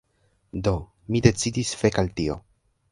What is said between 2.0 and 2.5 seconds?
al tio